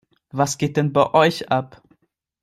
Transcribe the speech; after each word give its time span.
Was 0.31 0.57
geht 0.57 0.77
denn 0.77 0.93
bei 0.93 1.13
euch 1.13 1.51
ab? 1.51 1.83